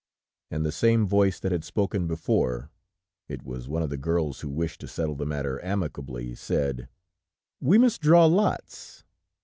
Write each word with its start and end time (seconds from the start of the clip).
And 0.49 0.65
the 0.65 0.71
same 0.71 1.05
voice 1.05 1.39
that 1.39 1.51
had 1.51 1.63
spoken 1.63 2.07
before, 2.07 2.71
(it 3.27 3.43
was 3.43 3.67
one 3.69 3.83
of 3.83 3.91
the 3.91 3.97
girls 3.99 4.39
who 4.39 4.49
wished 4.49 4.81
to 4.81 4.87
settle 4.87 5.13
the 5.13 5.27
matter 5.27 5.63
amicably), 5.63 6.33
said: 6.33 6.89
"We 7.59 7.77
must 7.77 8.01
draw 8.01 8.25
lots." 8.25 9.03